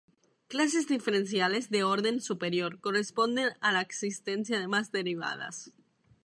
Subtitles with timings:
[0.47, 5.73] Clases diferenciales de orden superior corresponden a la existencia de más derivadas.